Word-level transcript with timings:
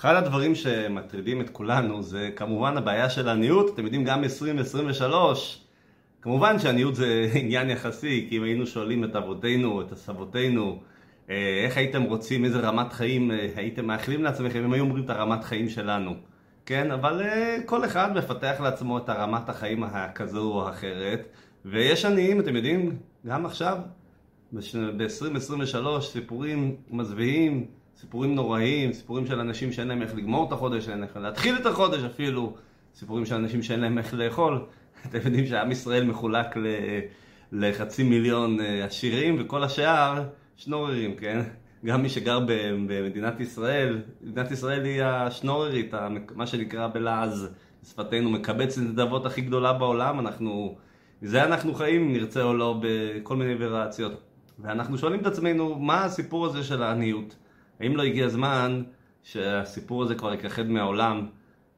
אחד 0.00 0.14
הדברים 0.14 0.54
שמטרידים 0.54 1.40
את 1.40 1.50
כולנו 1.50 2.02
זה 2.02 2.30
כמובן 2.36 2.76
הבעיה 2.76 3.10
של 3.10 3.28
עניות, 3.28 3.74
אתם 3.74 3.84
יודעים 3.84 4.04
גם 4.04 4.24
2023 4.24 5.64
כמובן 6.22 6.58
שעניות 6.58 6.94
זה 6.94 7.26
עניין 7.40 7.70
יחסי, 7.70 8.26
כי 8.28 8.38
אם 8.38 8.42
היינו 8.42 8.66
שואלים 8.66 9.04
את 9.04 9.16
אבותינו, 9.16 9.80
את 9.80 9.94
סבותינו, 9.94 10.80
אה, 11.30 11.62
איך 11.64 11.76
הייתם 11.76 12.02
רוצים, 12.02 12.44
איזה 12.44 12.60
רמת 12.60 12.92
חיים 12.92 13.30
אה, 13.30 13.48
הייתם 13.56 13.86
מאחלים 13.86 14.22
לעצמכם, 14.22 14.64
הם 14.64 14.72
היו 14.72 14.84
אומרים 14.84 15.04
את 15.04 15.10
הרמת 15.10 15.44
חיים 15.44 15.68
שלנו, 15.68 16.14
כן? 16.66 16.90
אבל 16.90 17.22
אה, 17.22 17.56
כל 17.66 17.84
אחד 17.84 18.16
מפתח 18.16 18.60
לעצמו 18.62 18.98
את 18.98 19.08
הרמת 19.08 19.48
החיים 19.48 19.84
הכזו 19.84 20.52
או 20.52 20.68
אחרת, 20.68 21.28
ויש 21.64 22.04
עניים, 22.04 22.40
אתם 22.40 22.56
יודעים, 22.56 22.96
גם 23.26 23.46
עכשיו, 23.46 23.78
ב-2023, 24.52 26.00
סיפורים 26.00 26.76
מזוויעים, 26.90 27.79
סיפורים 28.00 28.34
נוראיים, 28.34 28.92
סיפורים 28.92 29.26
של 29.26 29.40
אנשים 29.40 29.72
שאין 29.72 29.88
להם 29.88 30.02
איך 30.02 30.14
לגמור 30.14 30.46
את 30.46 30.52
החודש, 30.52 30.88
אין 30.88 31.00
להם 31.00 31.22
להתחיל 31.22 31.56
את 31.56 31.66
החודש 31.66 32.02
אפילו, 32.02 32.54
סיפורים 32.94 33.26
של 33.26 33.34
אנשים 33.34 33.62
שאין 33.62 33.80
להם 33.80 33.98
איך 33.98 34.14
לאכול. 34.14 34.64
אתם 35.06 35.18
יודעים 35.24 35.46
שעם 35.46 35.70
ישראל 35.70 36.04
מחולק 36.04 36.46
לחצי 37.52 38.02
מיליון 38.02 38.58
עשירים, 38.60 39.36
וכל 39.38 39.64
השאר 39.64 40.24
שנוררים, 40.56 41.16
כן? 41.16 41.40
גם 41.86 42.02
מי 42.02 42.08
שגר 42.08 42.40
במדינת 42.86 43.40
ישראל, 43.40 44.02
מדינת 44.22 44.50
ישראל 44.50 44.84
היא 44.84 45.02
השנוררית, 45.02 45.94
מה 46.34 46.46
שנקרא 46.46 46.88
בלעז, 46.88 47.48
שפתנו, 47.90 48.30
מקבץ 48.30 48.78
הנדבות 48.78 49.26
הכי 49.26 49.40
גדולה 49.40 49.72
בעולם, 49.72 50.20
אנחנו, 50.20 50.76
זה 51.22 51.44
אנחנו 51.44 51.74
חיים, 51.74 52.12
נרצה 52.12 52.42
או 52.42 52.54
לא, 52.54 52.80
בכל 52.82 53.36
מיני 53.36 53.54
וריאציות. 53.58 54.12
ואנחנו 54.58 54.98
שואלים 54.98 55.20
את 55.20 55.26
עצמנו, 55.26 55.78
מה 55.78 56.04
הסיפור 56.04 56.46
הזה 56.46 56.64
של 56.64 56.82
העניות? 56.82 57.36
האם 57.80 57.96
לא 57.96 58.02
הגיע 58.02 58.26
הזמן 58.26 58.82
שהסיפור 59.22 60.02
הזה 60.02 60.14
כבר 60.14 60.34
יכחד 60.34 60.66
מהעולם? 60.66 61.26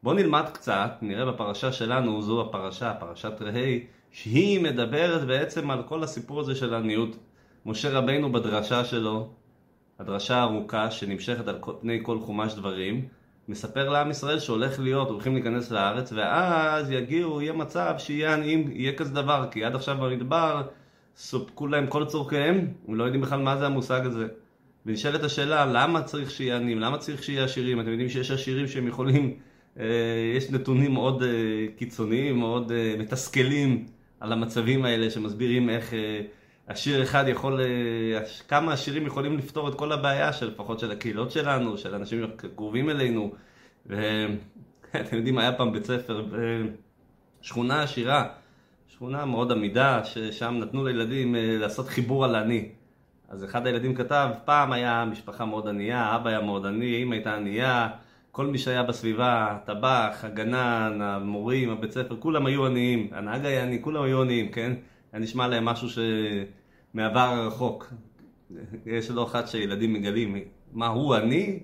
בואו 0.02 0.14
נלמד 0.14 0.44
קצת, 0.52 0.92
נראה 1.02 1.32
בפרשה 1.32 1.72
שלנו, 1.72 2.22
זו 2.22 2.40
הפרשה, 2.40 2.94
פרשת 2.94 3.42
רהי, 3.42 3.84
שהיא 4.10 4.60
מדברת 4.60 5.26
בעצם 5.26 5.70
על 5.70 5.82
כל 5.82 6.02
הסיפור 6.02 6.40
הזה 6.40 6.54
של 6.54 6.74
העניות. 6.74 7.16
משה 7.66 7.90
רבינו 7.90 8.32
בדרשה 8.32 8.84
שלו, 8.84 9.28
הדרשה 9.98 10.36
הארוכה 10.36 10.90
שנמשכת 10.90 11.48
על 11.48 11.58
פני 11.80 12.00
כל 12.02 12.18
חומש 12.20 12.54
דברים, 12.54 13.08
מספר 13.48 13.88
לעם 13.88 14.10
ישראל 14.10 14.38
שהולך 14.38 14.80
להיות, 14.80 15.08
הולכים 15.08 15.34
להיכנס 15.34 15.70
לארץ, 15.70 16.12
ואז 16.12 16.90
יגיעו, 16.90 17.40
יהיה 17.42 17.52
מצב 17.52 17.94
שיהיה 17.98 18.34
עניים, 18.34 18.70
יהיה 18.72 18.92
כזה 18.92 19.14
דבר, 19.14 19.46
כי 19.50 19.64
עד 19.64 19.74
עכשיו 19.74 19.96
במדבר 19.96 20.62
סופקו 21.16 21.66
להם 21.66 21.86
כל 21.86 22.04
צורכיהם, 22.04 22.68
הם 22.88 22.94
לא 22.94 23.04
יודעים 23.04 23.22
בכלל 23.22 23.42
מה 23.42 23.56
זה 23.56 23.66
המושג 23.66 24.06
הזה. 24.06 24.28
ונשאלת 24.86 25.24
השאלה, 25.24 25.66
למה 25.66 26.02
צריך 26.02 26.30
שיהיה 26.30 26.56
עניים? 26.56 26.80
למה 26.80 26.98
צריך 26.98 27.22
שיהיה 27.22 27.44
עשירים? 27.44 27.80
אתם 27.80 27.90
יודעים 27.90 28.08
שיש 28.08 28.30
עשירים 28.30 28.68
שהם 28.68 28.86
יכולים, 28.86 29.34
אה, 29.78 29.84
יש 30.36 30.50
נתונים 30.50 30.92
מאוד 30.92 31.22
אה, 31.22 31.28
קיצוניים, 31.76 32.38
מאוד 32.38 32.72
אה, 32.72 32.94
מתסכלים 32.98 33.86
על 34.20 34.32
המצבים 34.32 34.84
האלה, 34.84 35.10
שמסבירים 35.10 35.70
איך... 35.70 35.94
אה, 35.94 36.20
עשיר 36.66 37.02
אחד 37.02 37.24
יכול, 37.28 37.60
אה, 37.60 38.20
כמה 38.48 38.72
עשירים 38.72 39.06
יכולים 39.06 39.38
לפתור 39.38 39.68
את 39.68 39.74
כל 39.74 39.92
הבעיה 39.92 40.32
של 40.32 40.48
לפחות 40.48 40.78
של 40.78 40.90
הקהילות 40.90 41.30
שלנו, 41.30 41.78
של 41.78 41.94
אנשים 41.94 42.26
קרובים 42.54 42.90
אלינו. 42.90 43.32
ואתם 43.86 45.16
יודעים, 45.16 45.38
היה 45.38 45.52
פעם 45.52 45.72
בית 45.72 45.84
ספר 45.86 46.26
בשכונה 47.40 47.82
עשירה, 47.82 48.28
שכונה 48.88 49.24
מאוד 49.24 49.52
עמידה, 49.52 50.04
ששם 50.04 50.54
נתנו 50.60 50.84
לילדים 50.84 51.36
אה, 51.36 51.56
לעשות 51.58 51.88
חיבור 51.88 52.24
על 52.24 52.34
עני. 52.34 52.68
אז 53.32 53.44
אחד 53.44 53.66
הילדים 53.66 53.94
כתב, 53.94 54.28
פעם 54.44 54.72
היה 54.72 55.04
משפחה 55.04 55.44
מאוד 55.44 55.68
ענייה, 55.68 56.16
אבא 56.16 56.30
היה 56.30 56.40
מאוד 56.40 56.66
עני, 56.66 57.02
אמא 57.02 57.14
הייתה 57.14 57.34
ענייה, 57.34 57.88
כל 58.30 58.46
מי 58.46 58.58
שהיה 58.58 58.82
בסביבה, 58.82 59.50
הטבח, 59.50 60.20
הגנן, 60.22 60.98
המורים, 61.02 61.70
הבית 61.70 61.90
ספר, 61.92 62.16
כולם 62.18 62.46
היו 62.46 62.66
עניים, 62.66 63.08
הנהג 63.12 63.46
היה 63.46 63.62
עני, 63.62 63.82
כולם 63.82 64.02
היו 64.02 64.22
עניים, 64.22 64.52
כן? 64.52 64.72
היה 65.12 65.22
נשמע 65.22 65.48
להם 65.48 65.64
משהו 65.64 65.88
שמעבר 65.88 67.20
הרחוק. 67.20 67.92
יש 68.86 69.10
לא 69.10 69.24
אחת 69.24 69.48
שילדים 69.48 69.92
מגלים 69.92 70.36
מה 70.72 70.86
הוא 70.86 71.16
אני, 71.16 71.60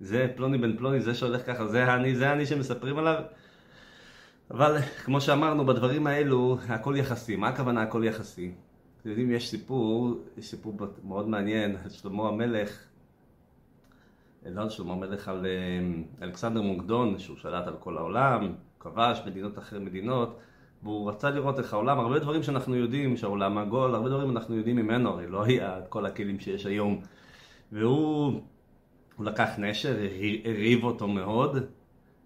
זה 0.00 0.28
פלוני 0.36 0.58
בן 0.58 0.76
פלוני, 0.76 1.00
זה 1.00 1.14
שהולך 1.14 1.46
ככה, 1.46 1.66
זה 1.66 1.94
אני, 1.94 2.14
זה 2.14 2.32
אני 2.32 2.46
שמספרים 2.46 2.98
עליו. 2.98 3.22
אבל 4.50 4.78
כמו 5.04 5.20
שאמרנו, 5.20 5.66
בדברים 5.66 6.06
האלו 6.06 6.58
הכל 6.68 6.94
יחסי. 6.96 7.36
מה 7.36 7.48
הכוונה 7.48 7.82
הכל 7.82 8.02
יחסי? 8.04 8.52
אתם 9.00 9.08
יודעים, 9.08 9.30
יש 9.30 9.50
סיפור, 9.50 10.14
יש 10.38 10.50
סיפור 10.50 10.76
מאוד 11.04 11.28
מעניין 11.28 11.76
שלמה 11.88 12.28
המלך, 12.28 12.84
לא 14.46 14.62
על 14.62 14.70
שלמה 14.70 14.92
המלך, 14.92 15.28
על 15.28 15.46
אה, 15.46 16.26
אלכסנדר 16.26 16.62
מוקדון, 16.62 17.18
שהוא 17.18 17.36
שלט 17.36 17.66
על 17.66 17.76
כל 17.78 17.98
העולם, 17.98 18.52
כבש 18.80 19.20
מדינות 19.26 19.58
אחרי 19.58 19.78
מדינות. 19.78 20.38
והוא 20.82 21.10
רצה 21.10 21.30
לראות 21.30 21.58
איך 21.58 21.72
העולם, 21.72 21.98
הרבה 21.98 22.18
דברים 22.18 22.42
שאנחנו 22.42 22.76
יודעים, 22.76 23.16
שהעולם 23.16 23.58
עגול, 23.58 23.94
הרבה 23.94 24.08
דברים 24.08 24.30
אנחנו 24.30 24.56
יודעים 24.56 24.76
ממנו, 24.76 25.10
הרי 25.10 25.26
לא 25.26 25.44
היה 25.44 25.78
את 25.78 25.88
כל 25.88 26.06
הכלים 26.06 26.40
שיש 26.40 26.66
היום. 26.66 27.00
והוא 27.72 28.40
לקח 29.18 29.48
נשר, 29.58 29.96
הריב 30.44 30.84
אותו 30.84 31.08
מאוד. 31.08 31.56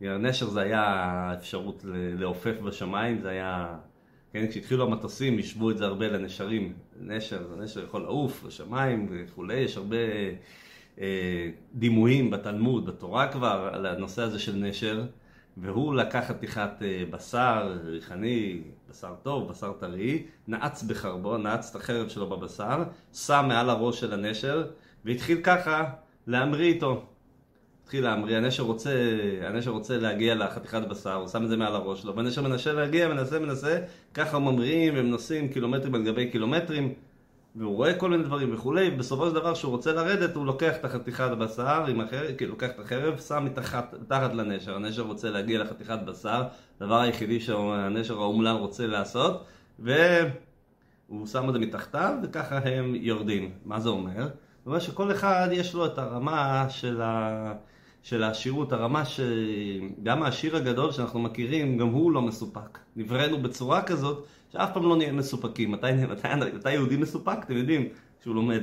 נשר 0.00 0.46
זה 0.46 0.60
היה 0.60 0.82
האפשרות 0.82 1.84
לעופף 2.18 2.60
בשמיים, 2.64 3.20
זה 3.20 3.28
היה... 3.28 3.78
כן, 4.34 4.46
כשהתחילו 4.50 4.84
המטוסים, 4.84 5.38
השוו 5.38 5.70
את 5.70 5.78
זה 5.78 5.84
הרבה 5.84 6.08
לנשרים. 6.08 6.72
נשר, 7.00 7.40
נשר 7.58 7.84
יכול 7.84 8.02
לעוף 8.02 8.44
לשמיים 8.46 9.08
וכולי, 9.10 9.54
יש 9.54 9.76
הרבה 9.76 9.96
אה, 11.00 11.50
דימויים 11.74 12.30
בתלמוד, 12.30 12.86
בתורה 12.86 13.32
כבר, 13.32 13.70
על 13.72 13.86
הנושא 13.86 14.22
הזה 14.22 14.38
של 14.38 14.56
נשר. 14.56 15.04
והוא 15.56 15.94
לקח 15.94 16.24
חתיכת 16.28 16.70
אה, 16.82 17.04
בשר 17.10 17.78
ריחני, 17.84 18.62
בשר 18.90 19.14
טוב, 19.22 19.48
בשר 19.48 19.72
טרי, 19.72 20.22
נעץ 20.48 20.82
בחרבו, 20.82 21.38
נעץ 21.38 21.70
את 21.70 21.76
החרב 21.76 22.08
שלו 22.08 22.28
בבשר, 22.28 22.84
שם 23.12 23.44
מעל 23.48 23.70
הראש 23.70 24.00
של 24.00 24.12
הנשר, 24.12 24.66
והתחיל 25.04 25.40
ככה 25.42 25.84
להמריא 26.26 26.72
איתו. 26.72 27.06
התחיל 27.84 28.04
להמריא, 28.04 28.36
הנשר 28.36 28.62
רוצה, 28.62 28.90
הנשר 29.42 29.70
רוצה 29.70 29.98
להגיע 29.98 30.34
לחתיכת 30.34 30.82
בשר, 30.88 31.14
הוא 31.14 31.28
שם 31.28 31.44
את 31.44 31.48
זה 31.48 31.56
מעל 31.56 31.74
הראש 31.74 32.02
שלו, 32.02 32.16
והנשר 32.16 32.42
מנסה 32.42 32.72
להגיע, 32.72 33.08
מנסה, 33.08 33.38
מנסה, 33.38 33.78
ככה 34.14 34.38
ממריאים, 34.38 34.96
הם 34.96 35.10
נוסעים 35.10 35.48
קילומטרים 35.48 35.94
על 35.94 36.04
גבי 36.04 36.30
קילומטרים, 36.30 36.94
והוא 37.56 37.76
רואה 37.76 37.94
כל 37.94 38.10
מיני 38.10 38.22
דברים 38.22 38.54
וכולי, 38.54 38.90
ובסופו 38.94 39.28
של 39.28 39.34
דבר 39.34 39.54
כשהוא 39.54 39.70
רוצה 39.70 39.92
לרדת 39.92 40.36
הוא 40.36 40.46
לוקח 40.46 40.76
את 40.76 40.84
החתיכת 40.84 41.30
הבשר 41.30 41.84
עם 41.86 42.00
החרב, 42.00 42.36
כאילו 42.36 42.50
לוקח 42.50 42.70
את 42.70 42.78
החרב, 42.78 43.18
שם 43.18 43.44
מתחת, 43.44 43.94
מתחת 44.00 44.34
לנשר, 44.34 44.74
הנשר 44.74 45.02
רוצה 45.02 45.30
להגיע 45.30 45.58
לחתיכת 45.62 45.98
בשר, 46.04 46.42
הדבר 46.80 47.00
היחידי 47.00 47.40
שהנשר 47.40 48.14
האומלל 48.14 48.56
רוצה 48.56 48.86
לעשות, 48.86 49.44
והוא 49.78 51.26
שם 51.26 51.48
את 51.48 51.52
זה 51.52 51.58
מתחתיו, 51.58 52.14
וככה 52.22 52.58
הם 52.58 52.94
יורדים. 52.94 53.50
מה 53.64 53.80
זה 53.80 53.88
אומר? 53.88 54.22
זאת 54.22 54.66
אומרת 54.66 54.82
שכל 54.82 55.12
אחד 55.12 55.48
יש 55.52 55.74
לו 55.74 55.86
את 55.86 55.98
הרמה 55.98 56.66
של, 56.68 57.02
ה... 57.02 57.52
של 58.04 58.22
העשירות, 58.22 58.72
הרמה 58.72 59.02
שגם 59.04 60.22
העשיר 60.22 60.56
הגדול 60.56 60.92
שאנחנו 60.92 61.20
מכירים, 61.20 61.78
גם 61.78 61.88
הוא 61.88 62.12
לא 62.12 62.22
מסופק. 62.22 62.78
נבראנו 62.96 63.42
בצורה 63.42 63.82
כזאת 63.82 64.26
שאף 64.52 64.72
פעם 64.74 64.82
לא 64.82 64.96
נהיה 64.96 65.12
מסופקים. 65.12 65.72
מתי, 65.72 65.86
מתי, 66.10 66.28
מתי 66.54 66.72
יהודי 66.72 66.96
מסופק? 66.96 67.36
אתם 67.44 67.56
יודעים, 67.56 67.88
שהוא 68.22 68.34
לומד. 68.34 68.62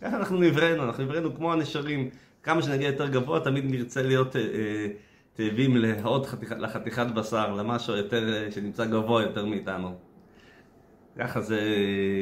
ככה 0.00 0.16
אנחנו 0.16 0.40
נבראנו, 0.40 0.82
אנחנו 0.82 1.04
נבראנו 1.04 1.34
כמו 1.34 1.52
הנשרים. 1.52 2.10
כמה 2.42 2.62
שנגיע 2.62 2.88
יותר 2.88 3.08
גבוה, 3.08 3.40
תמיד 3.40 3.64
נרצה 3.70 4.02
להיות 4.02 4.36
אה, 4.36 4.40
אה, 4.40 4.86
תאבים 5.34 5.76
לחתיכת 6.58 7.06
בשר, 7.14 7.54
למשהו 7.54 7.96
יותר, 7.96 8.32
אה, 8.34 8.50
שנמצא 8.50 8.84
גבוה 8.84 9.22
יותר 9.22 9.44
מאיתנו. 9.44 10.07
ככה 11.18 11.40
זה, 11.40 11.60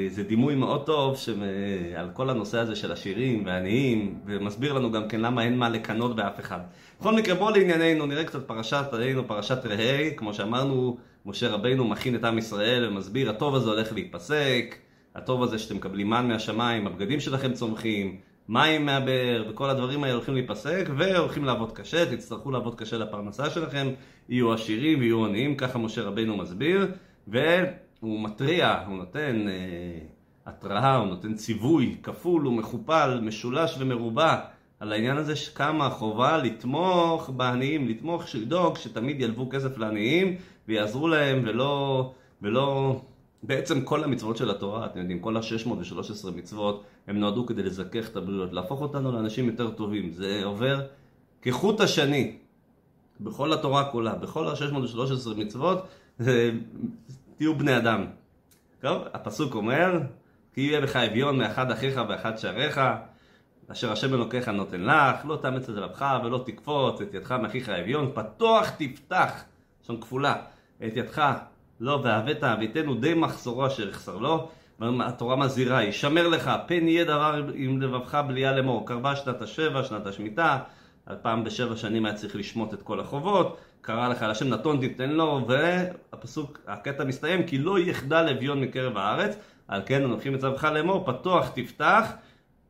זה 0.09 0.23
דימוי 0.23 0.55
מאוד 0.55 0.87
טוב 0.87 1.17
שמ, 1.17 1.41
על 1.97 2.11
כל 2.13 2.31
הנושא 2.31 2.59
הזה 2.59 2.77
של 2.77 2.93
עשירים 2.93 3.43
ועניים, 3.47 4.19
ומסביר 4.27 4.73
לנו 4.73 4.93
גם 4.93 5.09
כן 5.09 5.21
למה 5.21 5.43
אין 5.43 5.59
מה 5.59 5.69
לקנות 5.69 6.17
באף 6.17 6.41
אחד. 6.41 6.61
בכל 7.01 7.15
מקרה, 7.15 7.35
בואו 7.35 7.55
לענייננו, 7.55 8.07
נראה 8.07 8.25
קצת 8.25 8.47
פרשת 8.47 8.85
עלינו, 8.93 9.29
פרשת 9.29 9.67
רהי, 9.67 10.17
כמו 10.17 10.35
שאמרנו, 10.35 10.97
משה 11.27 11.49
רבינו 11.49 11.85
מכין 11.85 12.15
את 12.15 12.25
עם 12.25 12.39
ישראל 12.39 12.89
ומסביר, 12.89 13.31
הטוב 13.31 13.55
הזה 13.55 13.71
הולך 13.71 13.93
להיפסק, 13.93 14.77
הטוב 15.15 15.43
הזה 15.43 15.59
שאתם 15.59 15.77
מקבלים 15.77 16.11
מן 16.11 16.29
מהשמיים, 16.29 16.87
הבגדים 16.87 17.21
שלכם 17.21 17.53
צומחים, 17.53 18.17
מים 18.49 18.87
מהבאר, 18.87 19.45
וכל 19.51 19.71
הדברים 19.71 20.05
האלה 20.05 20.15
הולכים 20.15 20.35
להיפסק, 20.35 20.89
והולכים 20.97 21.45
לעבוד 21.45 21.73
קשה, 21.73 22.17
תצטרכו 22.17 22.51
לעבוד 22.51 22.75
קשה 22.75 22.99
לפרנסה 22.99 23.51
שלכם, 23.51 23.87
יהיו 24.29 24.53
עשירים 24.53 24.99
ויהיו 24.99 25.27
עניים, 25.27 25.55
ככה 25.55 25.79
משה 25.79 26.03
רבינו 26.03 26.37
מסביר, 26.37 26.87
והוא 28.03 28.25
מתריע, 28.25 28.83
הוא 28.87 28.97
נותן 28.97 29.49
אה, 29.49 29.99
התראה, 30.47 30.97
הוא 30.97 31.07
נותן 31.07 31.35
ציווי 31.35 31.97
כפול 32.03 32.47
ומכופל, 32.47 33.21
משולש 33.21 33.77
ומרובע. 33.79 34.41
על 34.81 34.93
העניין 34.93 35.17
הזה 35.17 35.37
שכמה 35.37 35.91
חובה 35.91 36.37
לתמוך 36.37 37.31
בעניים, 37.37 37.89
לתמוך, 37.89 38.23
לדאוג 38.35 38.79
שתמיד 38.79 39.21
ילוו 39.21 39.49
כסף 39.51 39.79
לעניים 39.79 40.37
ויעזרו 40.69 41.09
להם 41.09 41.43
ולא, 41.45 42.13
ולא, 42.43 43.01
בעצם 43.43 43.81
כל 43.81 44.05
המצוות 44.05 44.37
של 44.37 44.51
התורה, 44.51 44.87
אתם 44.87 44.99
יודעים, 44.99 45.19
כל 45.21 45.37
ה-613 45.37 46.31
מצוות, 46.37 46.85
הם 47.07 47.21
נועדו 47.21 47.47
כדי 47.47 47.63
לזכך 47.63 48.09
את 48.09 48.17
הבריאות, 48.17 48.53
להפוך 48.53 48.81
אותנו 48.81 49.13
לאנשים 49.13 49.47
יותר 49.47 49.71
טובים. 49.71 50.11
זה 50.13 50.41
עובר 50.45 50.87
כחוט 51.43 51.81
השני 51.81 52.37
בכל 53.21 53.53
התורה 53.53 53.91
כולה, 53.91 54.15
בכל 54.15 54.49
ה-613 54.49 55.35
מצוות, 55.37 55.87
תהיו 57.37 57.59
בני 57.59 57.77
אדם. 57.77 58.07
טוב, 58.81 59.03
הפסוק 59.15 59.55
אומר, 59.55 60.01
כי 60.55 60.61
יהיה 60.61 60.81
בך 60.81 60.97
אביון 60.97 61.39
מאחד 61.39 61.71
אחיך 61.71 62.01
ואחד 62.09 62.39
שעריך, 62.39 62.81
אשר 63.69 63.93
השם 63.93 64.15
אלוקיך 64.15 64.49
נותן 64.49 64.81
לך, 64.81 65.25
לא 65.25 65.39
תאמץ 65.43 65.69
את 65.69 65.75
לבך 65.75 66.19
ולא 66.25 66.43
תקפוץ 66.47 67.01
את 67.01 67.15
ידך 67.15 67.33
מאחיך 67.33 67.69
אביון, 67.69 68.11
פתוח 68.15 68.71
תפתח, 68.71 69.45
לשון 69.83 70.01
כפולה, 70.01 70.35
את 70.87 70.97
ידך, 70.97 71.33
לא 71.81 72.01
והבאת 72.05 72.45
אביתנו 72.45 72.95
די 72.95 73.15
מחסורו 73.15 73.67
אשר 73.67 73.89
יחסר 73.89 74.17
לו, 74.17 74.49
התורה 74.81 75.37
מזהירה, 75.37 75.85
ישמר 75.85 76.29
לך, 76.29 76.51
פן 76.67 76.89
יהיה 76.89 77.05
דבר 77.05 77.43
עם 77.55 77.83
לבבך 77.83 78.15
בליה 78.15 78.53
לאמור, 78.53 78.87
קרבה 78.87 79.17
שנת 79.17 79.43
השבע, 79.43 79.85
שנת 79.85 80.07
השמיטה, 80.07 80.59
פעם 81.23 81.45
בשבע 81.45 81.77
שנים 81.77 82.07
היה 82.07 82.15
צריך 82.15 82.37
לשמוט 82.37 82.75
את 82.75 82.83
כל 82.83 83.01
החובות, 83.01 83.57
קרא 83.81 84.09
לך 84.09 84.23
לשם 84.23 84.49
נתון 84.49 84.81
תיתן 84.81 85.11
לו, 85.11 85.47
והפסוק, 85.49 86.61
הקטע 86.67 87.05
מסתיים, 87.05 87.47
כי 87.47 87.59
לא 87.59 87.79
יחדל 87.79 88.29
אביון 88.37 88.61
מקרב 88.61 88.97
הארץ, 88.97 89.37
על 89.69 89.83
כן 89.87 90.05
אנוכי 90.05 90.31
מצווך 90.31 90.65
לאמור, 90.65 91.05
פתוח 91.07 91.49
תפתח 91.49 92.13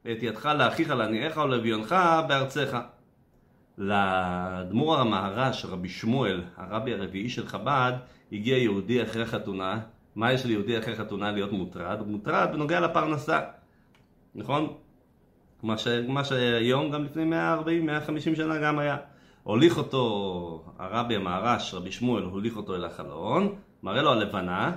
את 0.03 0.23
ידך 0.23 0.47
לאחיך 0.47 0.91
לעניעך 0.91 1.37
ולאביונך 1.37 1.97
בארצך. 2.29 2.79
לאדמו"ר 3.79 4.97
המהר"ש, 4.97 5.65
רבי 5.65 5.89
שמואל, 5.89 6.43
הרבי 6.57 6.95
הרביעי 6.95 7.29
של 7.29 7.47
חב"ד, 7.47 7.93
הגיע 8.33 8.59
יהודי 8.59 9.03
אחרי 9.03 9.27
חתונה. 9.27 9.81
מה 10.17 10.33
יש 10.33 10.45
ליהודי 10.45 10.79
אחרי 10.79 10.97
חתונה 10.97 11.31
להיות 11.31 11.53
מוטרד? 11.53 11.99
הוא 12.01 12.09
מוטרד 12.09 12.49
בנוגע 12.53 12.81
לפרנסה, 12.81 13.41
נכון? 14.35 14.75
מה, 15.63 15.79
ש... 15.79 15.89
מה 16.09 16.25
שהיום, 16.25 16.91
גם 16.91 17.05
לפני 17.05 17.25
140-150 18.35 18.37
שנה 18.37 18.59
גם 18.59 18.79
היה. 18.79 18.97
הוליך 19.43 19.79
אותו 19.79 20.65
הרבי 20.79 21.17
המהר"ש, 21.17 21.75
רבי 21.75 21.93
שמואל, 21.93 22.23
הוליך 22.23 22.57
אותו 22.57 22.75
אל 22.75 22.85
החלון, 22.85 23.55
מראה 23.83 24.03
לו 24.03 24.13
הלבנה, 24.13 24.73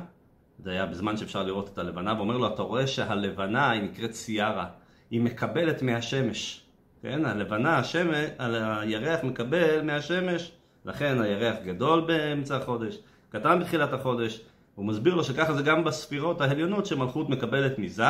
זה 0.60 0.72
היה 0.72 0.86
בזמן 0.86 1.18
שאפשר 1.18 1.44
לראות 1.44 1.70
את 1.74 1.78
הלבנה, 1.78 2.14
ואומר 2.18 2.38
לו, 2.38 2.48
אתה 2.48 2.62
רואה 2.62 2.88
שהלבנה 2.88 3.70
היא 3.70 3.82
נקראת 3.82 4.14
סיארה, 4.14 4.66
היא 5.12 5.22
מקבלת 5.22 5.82
מהשמש. 5.82 6.62
כן, 7.02 7.26
הלבנה, 7.26 7.78
השמש, 7.78 8.26
הירח 8.40 9.24
מקבל 9.24 9.82
מהשמש, 9.82 10.52
לכן 10.86 11.22
הירח 11.22 11.56
גדול 11.66 12.02
באמצע 12.02 12.58
החודש, 12.58 12.98
קטן 13.30 13.60
בתחילת 13.60 13.94
החודש. 13.94 14.42
הוא 14.76 14.86
מסביר 14.86 15.16
לו 15.16 15.24
שככה 15.24 15.54
זה 15.54 15.64
גם 15.64 15.84
בספירות 15.84 16.42
העליונות 16.42 16.86
שמלכות 16.86 17.30
מקבלת 17.30 17.80
מזה, 17.80 18.04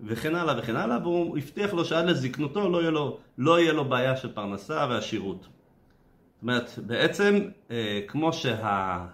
וכן 0.00 0.34
הלאה 0.34 0.58
וכן 0.58 0.76
הלאה, 0.76 0.98
והוא 1.02 1.38
הבטיח 1.38 1.74
לו 1.74 1.84
שעד 1.84 2.04
לזקנותו 2.04 2.70
לא 2.70 2.80
יהיה 2.80 2.90
לו, 2.90 3.18
לא 3.38 3.60
יהיה 3.60 3.72
לו 3.72 3.84
בעיה 3.84 4.16
של 4.16 4.32
פרנסה 4.32 4.86
ועשירות. 4.90 5.42
זאת 5.42 6.42
אומרת, 6.42 6.70
בעצם 6.86 7.40
אה, 7.70 8.00
כמו, 8.08 8.32
שה, 8.32 9.06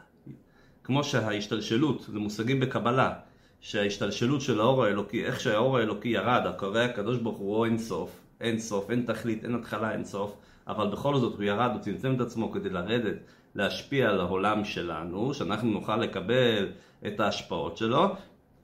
כמו 0.84 1.05
שההשתלשלות, 1.05 2.06
זה 2.12 2.19
מושגים 2.19 2.61
בקבלה, 2.61 3.12
שההשתלשלות 3.61 4.40
של 4.40 4.61
האור 4.61 4.84
האלוקי, 4.84 5.25
איך 5.25 5.40
שהאור 5.40 5.79
האלוקי 5.79 6.08
ירד, 6.08 6.43
הקורא 6.46 6.81
הקדוש 6.81 7.19
ברוך 7.19 7.38
הוא 7.38 7.67
אין 7.67 7.78
סוף, 7.78 8.20
אין 8.40 8.58
סוף, 8.58 8.90
אין 8.90 9.02
תכלית, 9.06 9.44
אין 9.44 9.55
התחלה, 9.55 9.93
אין 9.93 10.05
סוף, 10.05 10.37
אבל 10.67 10.87
בכל 10.87 11.17
זאת 11.17 11.35
הוא 11.35 11.44
ירד, 11.44 11.70
הוא 11.75 11.81
צמצם 11.81 12.14
את 12.14 12.20
עצמו 12.20 12.52
כדי 12.52 12.70
לרדת, 12.70 13.17
להשפיע 13.55 14.08
על 14.08 14.20
העולם 14.20 14.64
שלנו, 14.64 15.35
שאנחנו 15.35 15.70
נוכל 15.70 15.96
לקבל 15.96 16.69
את 17.06 17.20
ההשפעות 17.20 17.76
שלו, 17.76 18.14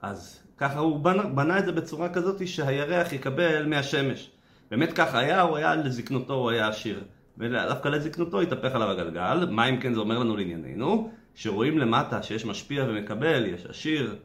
אז 0.01 0.39
ככה 0.57 0.79
הוא 0.79 0.99
בנה, 0.99 1.23
בנה 1.23 1.59
את 1.59 1.65
זה 1.65 1.71
בצורה 1.71 2.09
כזאת 2.09 2.47
שהירח 2.47 3.13
יקבל 3.13 3.65
מהשמש. 3.65 4.31
באמת 4.71 4.93
ככה 4.93 5.19
היה, 5.19 5.41
הוא 5.41 5.57
היה 5.57 5.75
לזקנותו, 5.75 6.33
הוא 6.33 6.49
היה 6.49 6.67
עשיר. 6.67 7.03
ודווקא 7.37 7.87
לזקנותו 7.87 8.41
התהפך 8.41 8.75
עליו 8.75 8.89
הגלגל, 8.89 9.47
מה 9.51 9.65
אם 9.69 9.79
כן 9.79 9.93
זה 9.93 9.99
אומר 9.99 10.19
לנו 10.19 10.37
לענייננו? 10.37 11.11
שרואים 11.35 11.77
למטה 11.77 12.23
שיש 12.23 12.45
משפיע 12.45 12.85
ומקבל, 12.87 13.45
יש 13.45 13.65
עשיר 13.65 14.15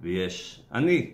ויש 0.00 0.62
עני. 0.72 1.10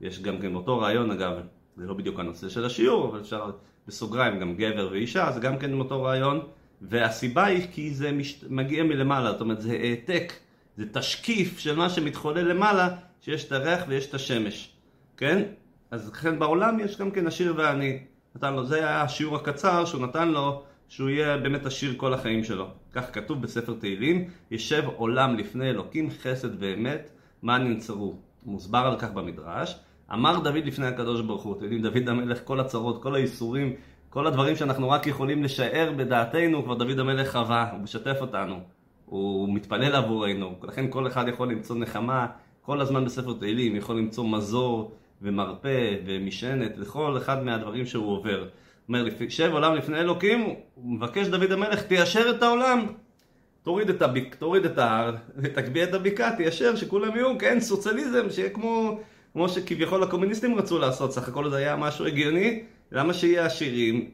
יש 0.00 0.22
גם 0.22 0.38
כן 0.40 0.54
אותו 0.54 0.78
רעיון 0.78 1.10
אגב, 1.10 1.32
זה 1.76 1.86
לא 1.86 1.94
בדיוק 1.94 2.20
הנושא 2.20 2.48
של 2.48 2.64
השיעור, 2.64 3.08
אבל 3.08 3.20
אפשר 3.20 3.50
בסוגריים 3.86 4.40
גם 4.40 4.54
גבר 4.56 4.88
ואישה, 4.92 5.32
זה 5.32 5.40
גם 5.40 5.58
כן 5.58 5.72
אותו 5.72 6.02
רעיון. 6.02 6.40
והסיבה 6.82 7.44
היא 7.44 7.66
כי 7.72 7.94
זה 7.94 8.12
מש... 8.12 8.44
מגיע 8.48 8.84
מלמעלה, 8.84 9.32
זאת 9.32 9.40
אומרת 9.40 9.60
זה 9.60 9.72
העתק, 9.72 10.32
זה 10.80 10.86
תשקיף 10.92 11.58
של 11.58 11.76
מה 11.76 11.90
שמתחולל 11.90 12.48
למעלה, 12.48 12.88
שיש 13.20 13.44
את 13.44 13.52
הריח 13.52 13.84
ויש 13.88 14.06
את 14.06 14.14
השמש, 14.14 14.72
כן? 15.16 15.42
אז 15.90 16.10
לכן 16.10 16.38
בעולם 16.38 16.80
יש 16.80 16.98
גם 16.98 17.10
כן 17.10 17.26
עשיר 17.26 17.54
ועני. 17.56 17.98
נתן 18.36 18.54
לו, 18.54 18.64
זה 18.64 18.76
היה 18.76 19.02
השיעור 19.02 19.36
הקצר 19.36 19.84
שהוא 19.84 20.02
נתן 20.02 20.28
לו, 20.28 20.62
שהוא 20.88 21.10
יהיה 21.10 21.36
באמת 21.36 21.66
עשיר 21.66 21.94
כל 21.96 22.14
החיים 22.14 22.44
שלו. 22.44 22.68
כך 22.92 23.14
כתוב 23.14 23.42
בספר 23.42 23.74
תהילים, 23.80 24.30
ישב 24.50 24.82
עולם 24.96 25.36
לפני 25.36 25.70
אלוקים 25.70 26.10
חסד 26.10 26.62
ואמת, 26.62 27.08
מה 27.42 27.58
ננצרו. 27.58 28.16
מוסבר 28.44 28.78
על 28.92 28.98
כך 28.98 29.10
במדרש. 29.10 29.76
אמר 30.12 30.38
דוד 30.38 30.64
לפני 30.64 30.86
הקדוש 30.86 31.20
ברוך 31.20 31.42
הוא, 31.42 31.56
אתם 31.56 31.64
יודעים, 31.64 31.82
דוד 31.82 32.08
המלך, 32.08 32.40
כל 32.44 32.60
הצרות, 32.60 33.02
כל 33.02 33.14
האיסורים, 33.14 33.74
כל 34.10 34.26
הדברים 34.26 34.56
שאנחנו 34.56 34.90
רק 34.90 35.06
יכולים 35.06 35.42
לשער 35.42 35.92
בדעתנו, 35.96 36.64
כבר 36.64 36.74
דוד 36.74 36.98
המלך 36.98 37.32
חווה, 37.32 37.70
הוא 37.70 37.80
משתף 37.80 38.16
אותנו, 38.20 38.60
הוא 39.10 39.54
מתפלל 39.54 39.94
עבורנו, 39.94 40.54
לכן 40.62 40.86
כל 40.90 41.06
אחד 41.06 41.28
יכול 41.28 41.50
למצוא 41.50 41.76
נחמה, 41.76 42.26
כל 42.62 42.80
הזמן 42.80 43.04
בספר 43.04 43.32
תהילים 43.32 43.76
יכול 43.76 43.98
למצוא 43.98 44.24
מזור 44.24 44.92
ומרפא 45.22 45.96
ומשענת 46.06 46.78
לכל 46.78 47.16
אחד 47.18 47.44
מהדברים 47.44 47.86
שהוא 47.86 48.12
עובר. 48.12 48.48
אומר, 48.88 49.06
שב 49.28 49.50
עולם 49.52 49.74
לפני 49.74 50.00
אלוקים, 50.00 50.40
הוא 50.74 50.92
מבקש 50.92 51.26
דוד 51.26 51.52
המלך, 51.52 51.82
תיישר 51.82 52.30
את 52.30 52.42
העולם. 52.42 52.86
תוריד 53.62 53.90
את, 53.90 54.02
הביק, 54.02 54.34
תוריד 54.34 54.64
את 54.64 54.78
ההר, 54.78 55.14
ותגביה 55.36 55.84
את 55.84 55.94
הבקעה, 55.94 56.36
תיישר, 56.36 56.76
שכולם 56.76 57.16
יהיו, 57.16 57.38
כן, 57.38 57.60
סוציאליזם, 57.60 58.30
שיהיה 58.30 58.50
כמו, 58.50 59.00
כמו 59.32 59.48
שכביכול 59.48 60.02
הקומוניסטים 60.02 60.58
רצו 60.58 60.78
לעשות, 60.78 61.12
סך 61.12 61.28
הכל 61.28 61.50
זה 61.50 61.56
היה 61.56 61.76
משהו 61.76 62.06
הגיוני, 62.06 62.62
למה 62.92 63.14
שיהיה 63.14 63.46
עשירים 63.46 64.10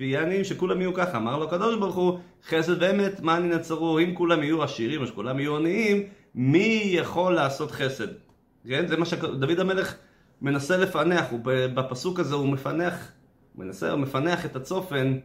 עניים, 0.00 0.44
שכולם 0.44 0.80
יהיו 0.80 0.94
ככה? 0.94 1.18
אמר 1.18 1.38
לו 1.38 1.44
הקדוש 1.44 1.76
ברוך 1.76 1.94
הוא, 1.94 2.18
חסד 2.48 2.82
ואמת, 2.82 3.20
מה 3.20 3.36
אני 3.36 3.48
נצרו, 3.48 3.98
אם 3.98 4.14
כולם 4.14 4.42
יהיו 4.42 4.62
עשירים 4.62 5.00
או 5.00 5.06
שכולם 5.06 5.40
יהיו 5.40 5.56
עניים, 5.56 6.02
מי 6.34 6.82
יכול 6.92 7.34
לעשות 7.34 7.70
חסד? 7.70 8.08
כן? 8.68 8.86
זה 8.86 8.96
מה 8.96 9.04
שדוד 9.04 9.60
המלך 9.60 9.94
מנסה 10.42 10.76
לפענח, 10.76 11.24
הוא 11.30 11.40
בפסוק 11.44 12.20
הזה 12.20 12.34
הוא 12.34 12.48
מפענח, 12.48 13.12
מנסה, 13.54 13.90
הוא 13.90 14.00
מפענח 14.00 14.44
את 14.44 14.56
הצופן, 14.56 15.18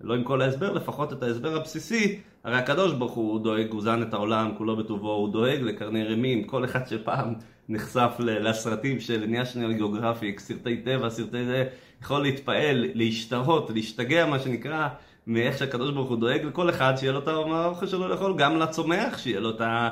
לא 0.00 0.14
עם 0.14 0.24
כל 0.24 0.42
ההסבר, 0.42 0.72
לפחות 0.72 1.12
את 1.12 1.22
ההסבר 1.22 1.56
הבסיסי, 1.56 2.18
הרי 2.44 2.56
הקדוש 2.56 2.92
ברוך 2.92 3.12
הוא 3.12 3.40
דואג, 3.40 3.70
הוא 3.70 3.82
זן 3.82 4.02
את 4.02 4.14
העולם 4.14 4.52
כולו 4.58 4.76
בטובו, 4.76 5.12
הוא 5.12 5.32
דואג 5.32 5.60
לקרני 5.60 6.04
רמים, 6.04 6.44
כל 6.44 6.64
אחד 6.64 6.86
שפעם 6.86 7.34
נחשף 7.68 8.12
לסרטים 8.18 9.00
של 9.00 9.24
national 9.24 9.80
geographic, 9.80 10.38
סרטי 10.38 10.76
טבע, 10.76 11.10
סרטי 11.10 11.44
זה, 11.44 11.64
יכול 12.02 12.22
להתפעל, 12.22 12.86
להשתהות, 12.94 13.70
להשתגע 13.70 14.26
מה 14.26 14.38
שנקרא, 14.38 14.88
מאיך 15.26 15.58
שהקדוש 15.58 15.90
ברוך 15.90 16.08
הוא 16.08 16.18
דואג 16.18 16.44
לכל 16.44 16.70
אחד, 16.70 16.94
שיהיה 16.96 17.12
לו 17.12 17.18
את 17.18 17.28
האוכל 17.28 17.86
שלו 17.86 18.08
לאכול, 18.08 18.34
גם 18.36 18.56
לצומח, 18.56 19.18
שיהיה 19.18 19.40
לו, 19.40 19.50
את, 19.50 19.60
ה, 19.60 19.88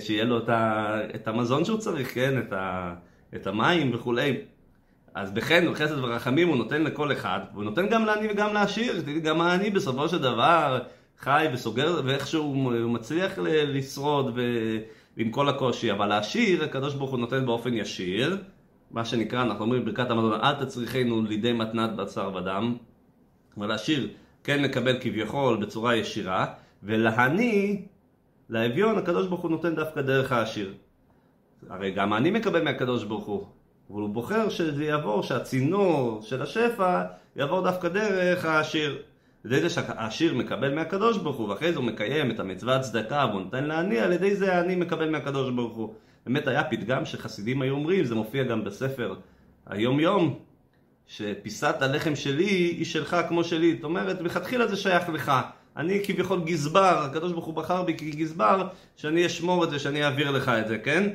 שיהיה 0.00 0.24
לו 0.24 0.38
את, 0.38 0.48
ה, 0.48 0.96
את 1.14 1.28
המזון 1.28 1.64
שהוא 1.64 1.78
צריך, 1.78 2.14
כן, 2.14 2.38
את, 2.38 2.52
ה, 2.52 2.94
את 3.34 3.46
המים 3.46 3.94
וכולי. 3.94 4.36
אז 5.14 5.30
בכן, 5.30 5.74
חסד 5.74 5.98
ורחמים 5.98 6.48
הוא 6.48 6.56
נותן 6.56 6.82
לכל 6.82 7.12
אחד, 7.12 7.40
והוא 7.52 7.64
נותן 7.64 7.88
גם 7.88 8.04
לעני 8.04 8.28
וגם 8.30 8.54
לעשיר, 8.54 9.02
גם 9.22 9.40
העני 9.40 9.70
בסופו 9.70 10.08
של 10.08 10.18
דבר 10.18 10.78
חי 11.18 11.46
וסוגר, 11.52 12.00
ואיכשהו 12.04 12.42
הוא 12.42 12.90
מצליח 12.90 13.32
לשרוד 13.38 14.32
ו... 14.34 14.42
עם 15.18 15.30
כל 15.30 15.48
הקושי, 15.48 15.92
אבל 15.92 16.12
העשיר, 16.12 16.64
הקדוש 16.64 16.94
ברוך 16.94 17.10
הוא 17.10 17.18
נותן 17.18 17.46
באופן 17.46 17.74
ישיר, 17.74 18.36
מה 18.90 19.04
שנקרא, 19.04 19.42
אנחנו 19.42 19.64
אומרים 19.64 19.84
ברכת 19.84 20.10
המזון, 20.10 20.32
אל 20.32 20.64
תצריכנו 20.64 21.22
לידי 21.22 21.52
מתנת 21.52 21.96
בשר 21.96 22.34
ודם, 22.34 22.76
אבל 23.56 23.70
העשיר 23.70 24.08
כן 24.44 24.62
מקבל 24.62 24.96
כביכול 25.00 25.56
בצורה 25.56 25.96
ישירה, 25.96 26.46
ולעני, 26.82 27.82
לאביון, 28.50 28.98
הקדוש 28.98 29.26
ברוך 29.26 29.40
הוא 29.40 29.50
נותן 29.50 29.74
דווקא 29.74 30.00
דרך 30.02 30.32
העשיר. 30.32 30.74
הרי 31.68 31.90
גם 31.90 32.14
אני 32.14 32.30
מקבל 32.30 32.62
מהקדוש 32.62 33.04
ברוך 33.04 33.26
הוא, 33.26 33.44
אבל 33.90 34.00
הוא 34.00 34.08
בוחר 34.08 34.48
שזה 34.48 34.84
יעבור, 34.84 35.22
שהצינור 35.22 36.20
של 36.22 36.42
השפע 36.42 37.04
יעבור 37.36 37.60
דווקא 37.60 37.88
דרך 37.88 38.44
העשיר. 38.44 39.02
ידי 39.44 39.60
זה 39.60 39.70
שהעשיר 39.70 40.34
מקבל 40.34 40.74
מהקדוש 40.74 41.18
ברוך 41.18 41.36
הוא, 41.36 41.48
ואחרי 41.48 41.72
זה 41.72 41.78
הוא 41.78 41.86
מקיים 41.86 42.30
את 42.30 42.40
המצוות 42.40 42.80
צדקה 42.80 43.26
והוא 43.30 43.40
נותן 43.40 43.64
לעני, 43.64 43.98
על 43.98 44.12
ידי 44.12 44.36
זה 44.36 44.54
העני 44.54 44.76
מקבל 44.76 45.10
מהקדוש 45.10 45.50
ברוך 45.50 45.76
הוא. 45.76 45.94
באמת 46.28 46.48
היה 46.48 46.64
פתגם 46.64 47.04
שחסידים 47.04 47.62
היו 47.62 47.74
אומרים, 47.74 48.04
זה 48.04 48.14
מופיע 48.14 48.44
גם 48.44 48.64
בספר 48.64 49.14
היום 49.66 50.00
יום, 50.00 50.38
שפיסת 51.06 51.74
הלחם 51.80 52.16
שלי 52.16 52.44
היא 52.44 52.84
שלך 52.84 53.16
כמו 53.28 53.44
שלי. 53.44 53.74
זאת 53.74 53.84
אומרת, 53.84 54.20
מלכתחילה 54.20 54.66
זה 54.66 54.76
שייך 54.76 55.08
לך. 55.08 55.32
אני 55.76 56.00
כביכול 56.04 56.40
גזבר, 56.44 56.98
הקדוש 57.10 57.32
ברוך 57.32 57.44
הוא 57.44 57.54
בחר 57.54 57.82
בי 57.82 57.94
כגזבר, 57.94 58.68
שאני 58.96 59.26
אשמור 59.26 59.64
את 59.64 59.70
זה, 59.70 59.78
שאני 59.78 60.04
אעביר 60.04 60.30
לך 60.30 60.48
את 60.48 60.68
זה, 60.68 60.78
כן? 60.78 61.08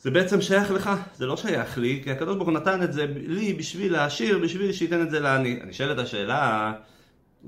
זה 0.00 0.10
בעצם 0.10 0.40
שייך 0.40 0.70
לך, 0.70 0.90
זה 1.16 1.26
לא 1.26 1.36
שייך 1.36 1.78
לי, 1.78 2.00
כי 2.04 2.10
הקדוש 2.10 2.36
ברוך 2.36 2.48
הוא 2.48 2.56
נתן 2.56 2.82
את 2.82 2.92
זה 2.92 3.06
לי 3.26 3.52
בשביל 3.52 3.92
להעשיר, 3.92 4.38
בשביל 4.38 4.72
שייתן 4.72 5.02
את 5.02 5.10
זה 5.10 5.20
לעני. 5.20 5.60
אני 5.62 5.72
שואל 5.72 5.92
את 5.92 5.98
השאלה, 5.98 6.72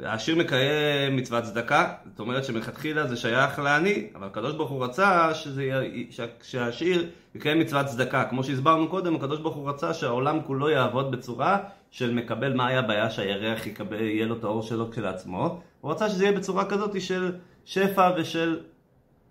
העשיר 0.01 0.37
מקיים 0.37 1.17
מצוות 1.17 1.45
צדקה, 1.45 1.93
זאת 2.11 2.21
אומרת 2.21 2.45
שמלכתחילה 2.45 3.07
זה 3.07 3.17
שייך 3.17 3.59
לעני, 3.59 4.07
אבל 4.15 4.27
הקדוש 4.27 4.55
ברוך 4.55 4.71
הוא 4.71 4.85
רצה 4.85 5.35
שזה 5.35 5.71
שהעשיר 6.43 7.07
יקיים 7.35 7.59
מצוות 7.59 7.87
צדקה. 7.87 8.25
כמו 8.25 8.45
שהסברנו 8.45 8.89
קודם, 8.89 9.15
הקדוש 9.15 9.41
ברוך 9.41 9.57
הוא 9.57 9.69
רצה 9.69 9.95
שהעולם 9.95 10.41
כולו 10.47 10.71
יעבוד 10.71 11.11
בצורה 11.11 11.59
של 11.91 12.15
מקבל 12.15 12.55
מה 12.55 12.67
היה 12.67 12.83
בעיה 12.83 13.11
שהירח 13.11 13.67
יקבל, 13.67 14.01
יהיה 14.01 14.27
לו 14.27 14.37
את 14.37 14.45
האור 14.45 14.63
שלו 14.63 14.91
כשלעצמו. 14.91 15.61
הוא 15.81 15.91
רצה 15.91 16.09
שזה 16.09 16.25
יהיה 16.25 16.37
בצורה 16.37 16.65
כזאת 16.65 17.01
של 17.01 17.33
שפע 17.65 18.11
ושל... 18.17 18.61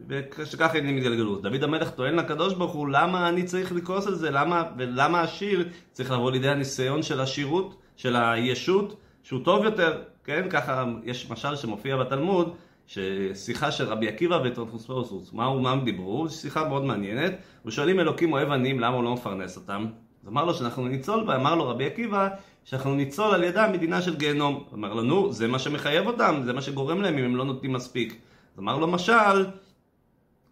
ושככה 0.07 0.77
עניינים 0.77 0.97
יתגלגלו. 0.97 1.35
דוד 1.35 1.63
המלך 1.63 1.89
טוען 1.89 2.15
לקדוש 2.15 2.53
ברוך 2.53 2.71
הוא, 2.71 2.89
למה 2.89 3.29
אני 3.29 3.43
צריך 3.43 3.71
לכעוס 3.71 4.07
על 4.07 4.15
זה? 4.15 4.31
למה, 4.31 4.63
ולמה 4.77 5.19
העשיר 5.19 5.69
צריך 5.91 6.11
לבוא 6.11 6.31
לידי 6.31 6.49
הניסיון 6.49 7.03
של 7.03 7.19
השירות, 7.19 7.75
של 7.95 8.15
הישות, 8.15 9.00
שהוא 9.23 9.43
טוב 9.43 9.63
יותר, 9.63 10.01
כן? 10.23 10.49
ככה 10.49 10.85
יש 11.03 11.29
משל 11.29 11.55
שמופיע 11.55 11.97
בתלמוד, 11.97 12.55
ששיחה 12.87 13.71
של 13.71 13.85
רבי 13.85 14.07
עקיבא 14.07 14.39
וטרופוספורסוס, 14.43 15.33
מה, 15.33 15.59
מה 15.59 15.71
הם 15.71 15.85
דיברו? 15.85 16.29
שיחה 16.29 16.67
מאוד 16.67 16.83
מעניינת. 16.83 17.33
ושואלים 17.65 17.99
אלוקים 17.99 18.33
אוהב 18.33 18.51
עניים, 18.51 18.79
למה 18.79 18.95
הוא 18.95 19.03
לא 19.03 19.13
מפרנס 19.13 19.57
אותם? 19.57 19.85
אז 20.23 20.27
אמר 20.27 20.45
לו 20.45 20.53
שאנחנו 20.53 20.87
ניצול, 20.87 21.23
ואמר 21.27 21.55
לו 21.55 21.69
רבי 21.69 21.85
עקיבא, 21.85 22.29
שאנחנו 22.63 22.95
ניצול 22.95 23.33
על 23.33 23.43
ידם 23.43 23.69
מדינה 23.73 24.01
של 24.01 24.15
גיהנום. 24.15 24.63
אמר 24.73 24.93
לו, 24.93 25.01
נו, 25.01 25.33
זה 25.33 25.47
מה 25.47 25.59
שמחייב 25.59 26.07
אותם, 26.07 26.41
זה 26.45 26.53
מה 26.53 26.61
שגורם 26.61 27.01
להם 27.01 27.17
אם 27.17 27.23
הם 27.23 27.35
לא 27.35 27.45
נותנים 27.45 27.73
מספיק. 27.73 28.13
אז 28.53 28.59
אמר 28.59 28.77
לו 28.77 28.87
משל, 28.87 29.45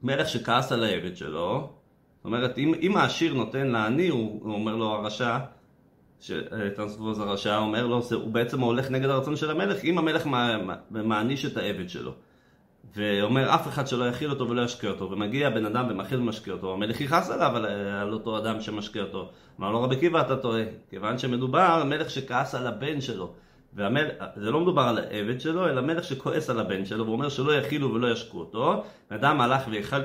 מלך 0.03 0.29
שכעס 0.29 0.71
על 0.71 0.83
העבד 0.83 1.17
שלו, 1.17 1.69
זאת 2.17 2.25
אומרת, 2.25 2.57
אם, 2.57 2.73
אם 2.81 2.97
העשיר 2.97 3.33
נותן 3.33 3.67
לעני, 3.67 4.07
הוא, 4.07 4.39
הוא 4.43 4.53
אומר 4.53 4.75
לו 4.75 4.85
הרשע, 4.85 5.37
שטרנספוז 6.19 7.19
הרשע 7.19 7.57
אומר 7.57 7.87
לו, 7.87 8.01
הוא 8.13 8.31
בעצם 8.31 8.59
הולך 8.59 8.91
נגד 8.91 9.09
הרצון 9.09 9.35
של 9.35 9.51
המלך, 9.51 9.83
אם 9.83 9.97
המלך 9.97 10.27
מעניש 10.89 11.45
את 11.45 11.57
העבד 11.57 11.89
שלו. 11.89 12.11
ואומר 12.95 13.55
אף 13.55 13.67
אחד 13.67 13.87
שלא 13.87 14.05
יכיל 14.05 14.29
אותו 14.29 14.49
ולא 14.49 14.61
ישקה 14.61 14.87
אותו, 14.87 15.11
ומגיע 15.11 15.49
בן 15.49 15.65
אדם 15.65 15.85
ומכיל 15.89 16.19
ומשקה 16.19 16.51
אותו, 16.51 16.73
המלך 16.73 17.01
יכעס 17.01 17.29
עליו 17.29 17.55
על, 17.55 17.65
על 18.01 18.13
אותו 18.13 18.37
אדם 18.37 18.61
שמשקה 18.61 18.99
אותו. 18.99 19.29
אמר 19.59 19.71
לו 19.71 19.83
רבי 19.83 19.95
עקיבא 19.95 20.21
אתה 20.21 20.37
טועה, 20.37 20.63
כיוון 20.89 21.17
שמדובר 21.17 21.83
מלך 21.85 22.09
שכעס 22.09 22.55
על 22.55 22.67
הבן 22.67 23.01
שלו. 23.01 23.33
והמל... 23.73 24.05
זה 24.35 24.51
לא 24.51 24.59
מדובר 24.59 24.81
על 24.81 24.97
העבד 24.97 25.41
שלו, 25.41 25.69
אלא 25.69 25.81
מלך 25.81 26.03
שכועס 26.03 26.49
על 26.49 26.59
הבן 26.59 26.85
שלו 26.85 27.05
ואומר 27.05 27.29
שלא 27.29 27.51
יכילו 27.55 27.93
ולא 27.93 28.11
ישקו 28.11 28.39
אותו. 28.39 28.83
אדם 29.09 29.41
הלך 29.41 29.61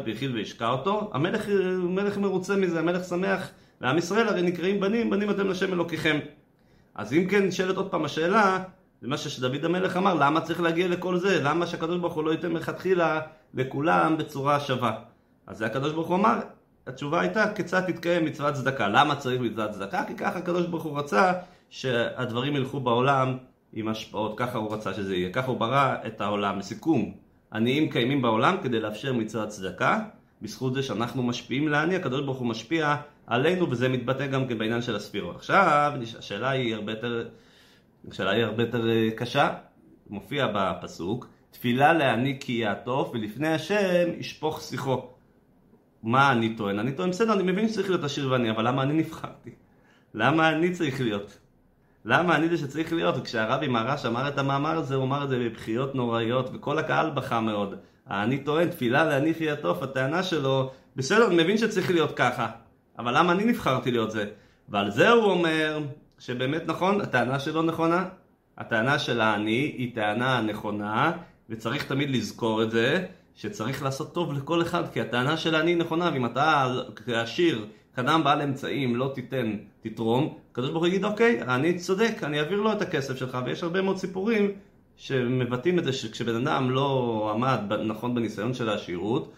והכיל 0.06 0.32
וישקע 0.34 0.68
אותו, 0.68 1.10
המלך 1.12 1.48
מלך 1.82 2.18
מרוצה 2.18 2.56
מזה, 2.56 2.78
המלך 2.78 3.04
שמח, 3.04 3.50
ועם 3.84 3.98
ישראל 3.98 4.28
הרי 4.28 4.42
נקראים 4.42 4.80
בנים, 4.80 5.10
בנים 5.10 5.30
אתם 5.30 5.48
לשם 5.48 5.72
אלוקיכם. 5.72 6.18
אז 6.94 7.12
אם 7.12 7.26
כן 7.30 7.42
נשאלת 7.46 7.76
עוד 7.76 7.90
פעם 7.90 8.04
השאלה, 8.04 8.62
זה 9.02 9.08
מה 9.08 9.16
שדוד 9.16 9.64
המלך 9.64 9.96
אמר, 9.96 10.14
למה 10.14 10.40
צריך 10.40 10.60
להגיע 10.60 10.88
לכל 10.88 11.16
זה? 11.16 11.42
למה 11.42 11.66
שהקדוש 11.66 11.98
ברוך 11.98 12.14
הוא 12.14 12.24
לא 12.24 12.30
ייתן 12.30 12.52
מלכתחילה 12.52 13.20
לכולם 13.54 14.16
בצורה 14.18 14.60
שווה? 14.60 14.92
אז 15.46 15.58
זה 15.58 15.66
הקדוש 15.66 15.92
ברוך 15.92 16.08
הוא 16.08 16.16
אמר, 16.16 16.40
התשובה 16.86 17.20
הייתה 17.20 17.52
כיצד 17.54 17.80
תתקיים 17.80 18.24
מצוות 18.24 18.54
צדקה. 18.54 18.88
למה 18.88 19.16
צריך 19.16 19.40
מצוות 19.40 19.70
צדקה? 19.70 20.04
כי 20.08 20.14
ככה 20.14 20.38
הקדוש 20.38 20.66
ברוך 20.66 20.82
הוא 20.82 20.98
רצה 20.98 21.32
שהדברים 21.70 22.56
ילכו 22.56 22.80
בעולם 22.80 23.36
עם 23.72 23.88
השפעות, 23.88 24.38
ככה 24.38 24.58
הוא 24.58 24.74
רצה 24.74 24.94
שזה 24.94 25.16
יהיה, 25.16 25.32
ככה 25.32 25.46
הוא 25.46 25.58
ברא 25.58 25.94
את 26.06 26.20
העולם. 26.20 26.58
לסיכום, 26.58 27.14
עניים 27.52 27.90
קיימים 27.90 28.22
בעולם 28.22 28.56
כדי 28.62 28.80
לאפשר 28.80 29.12
מצוות 29.12 29.48
צדקה, 29.48 30.00
בזכות 30.42 30.74
זה 30.74 30.82
שאנחנו 30.82 31.22
משפיעים 31.22 31.68
לעני, 31.68 31.96
הקדוש 31.96 32.20
ברוך 32.20 32.38
הוא 32.38 32.46
משפיע 32.46 32.96
עלינו 33.26 33.70
וזה 33.70 33.88
מתבטא 33.88 34.26
גם 34.26 34.48
כן 34.48 34.58
בעניין 34.58 34.82
של 34.82 34.96
הספירות. 34.96 35.36
עכשיו, 35.36 35.92
השאלה 36.18 36.50
היא 36.50 36.74
הרבה 36.74 36.92
יותר, 36.92 37.28
השאלה 38.10 38.30
היא 38.30 38.44
הרבה 38.44 38.62
יותר 38.62 38.90
אה, 38.90 39.08
קשה, 39.16 39.54
מופיע 40.10 40.46
בפסוק, 40.54 41.26
תפילה 41.50 41.92
לעני 41.92 42.36
כי 42.40 42.52
יעטוף 42.52 43.10
ולפני 43.14 43.48
השם 43.48 44.08
ישפוך 44.18 44.60
שיחו. 44.60 45.08
מה 46.02 46.32
אני 46.32 46.56
טוען? 46.56 46.78
אני 46.78 46.92
טוען, 46.92 47.10
בסדר, 47.10 47.32
אני 47.32 47.52
מבין 47.52 47.68
שצריך 47.68 47.88
להיות 47.88 48.04
עשיר 48.04 48.30
ועני, 48.30 48.50
אבל 48.50 48.68
למה 48.68 48.82
אני 48.82 48.94
נבחרתי? 48.94 49.50
למה 50.14 50.50
אני 50.50 50.72
צריך 50.72 51.00
להיות? 51.00 51.38
למה 52.04 52.36
אני 52.36 52.48
זה 52.48 52.58
שצריך 52.58 52.92
להיות? 52.92 53.14
וכשהרבי 53.18 53.68
מרש 53.68 54.06
אמר 54.06 54.28
את 54.28 54.38
המאמר 54.38 54.78
הזה, 54.78 54.94
הוא 54.94 55.04
אמר 55.04 55.24
את 55.24 55.28
זה 55.28 55.38
בבחיות 55.38 55.94
נוראיות, 55.94 56.50
וכל 56.54 56.78
הקהל 56.78 57.10
בכה 57.10 57.40
מאוד. 57.40 57.74
אני 58.10 58.38
טוען, 58.38 58.68
תפילה 58.68 59.04
להניח 59.04 59.40
יעטוף, 59.40 59.82
הטענה 59.82 60.22
שלו, 60.22 60.70
בסדר, 60.96 61.26
אני 61.26 61.42
מבין 61.42 61.58
שצריך 61.58 61.90
להיות 61.90 62.16
ככה, 62.16 62.48
אבל 62.98 63.18
למה 63.18 63.32
אני 63.32 63.44
נבחרתי 63.44 63.90
להיות 63.90 64.10
זה? 64.10 64.24
ועל 64.68 64.90
זה 64.90 65.10
הוא 65.10 65.24
אומר, 65.24 65.78
שבאמת 66.18 66.62
נכון, 66.66 67.00
הטענה 67.00 67.38
שלו 67.38 67.62
נכונה. 67.62 68.04
הטענה 68.58 68.98
של 68.98 69.20
העני 69.20 69.74
היא 69.78 69.94
טענה 69.94 70.40
נכונה, 70.40 71.12
וצריך 71.50 71.86
תמיד 71.86 72.10
לזכור 72.10 72.62
את 72.62 72.70
זה, 72.70 73.06
שצריך 73.34 73.82
לעשות 73.82 74.14
טוב 74.14 74.32
לכל 74.32 74.62
אחד, 74.62 74.82
כי 74.92 75.00
הטענה 75.00 75.36
של 75.36 75.54
העני 75.54 75.74
נכונה, 75.74 76.10
ואם 76.12 76.26
אתה 76.26 76.74
עשיר, 77.06 77.66
אדם 77.96 78.24
בעל 78.24 78.42
אמצעים, 78.42 78.96
לא 78.96 79.12
תיתן, 79.14 79.56
תתרום, 79.80 80.38
הקדוש 80.52 80.70
ברוך 80.70 80.82
הוא 80.82 80.88
יגיד, 80.88 81.04
אוקיי, 81.04 81.42
אני 81.42 81.78
צודק, 81.78 82.14
אני 82.22 82.40
אעביר 82.40 82.60
לו 82.60 82.72
את 82.72 82.82
הכסף 82.82 83.16
שלך, 83.16 83.38
ויש 83.44 83.62
הרבה 83.62 83.82
מאוד 83.82 83.96
סיפורים 83.96 84.52
שמבטאים 84.96 85.78
את 85.78 85.84
זה 85.84 85.92
שכשבן 85.92 86.46
אדם 86.46 86.70
לא 86.70 87.30
עמד 87.34 87.72
נכון 87.72 88.14
בניסיון 88.14 88.54
של 88.54 88.68
העשירות, 88.68 89.32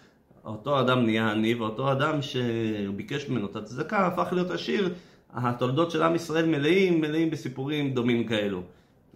אותו 0.47 0.81
אדם 0.81 1.05
נהיה 1.05 1.31
עני, 1.31 1.55
ואותו 1.55 1.93
אדם 1.93 2.23
שביקש 2.23 3.29
ממנו 3.29 3.47
את 3.47 3.57
הצדקה 3.57 4.07
הפך 4.07 4.33
להיות 4.33 4.51
עשיר. 4.51 4.95
התולדות 5.35 5.91
של 5.91 6.03
עם 6.03 6.15
ישראל 6.15 6.47
מלאים, 6.47 7.01
מלאים 7.01 7.31
בסיפורים 7.31 7.95
דומים 7.95 8.25
כאלו. 8.25 8.63